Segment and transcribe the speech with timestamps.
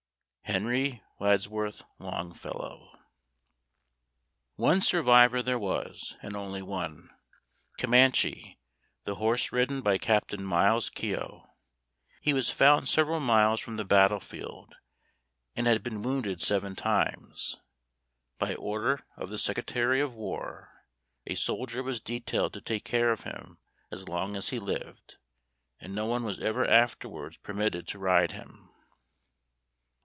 [0.43, 2.99] HENRY WADSWORTH LONGFELLOW.
[4.57, 7.09] One survivor there was, and only one,
[7.77, 8.59] Comanche,
[9.05, 11.47] the horse ridden by Captain Miles Keogh.
[12.19, 14.75] He was found several miles from the battlefield,
[15.55, 17.55] and had been wounded seven times.
[18.37, 20.83] By order of the Secretary of War,
[21.25, 23.59] a soldier was detailed to take care of him
[23.89, 25.15] as long as he lived,
[25.79, 28.67] and no one was ever afterwards permitted to ride him.